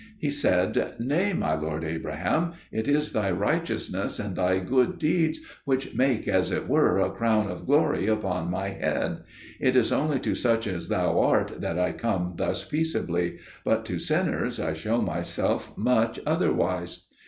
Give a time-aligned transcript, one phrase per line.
[0.17, 5.93] He said, "Nay, my lord Abraham; it is thy righteousness and thy good deeds which
[5.93, 9.19] make as it were a crown of glory upon my head;
[9.59, 13.99] it is only to such as thou art that I come thus peaceably, but to
[13.99, 17.05] sinners I show myself much otherwise."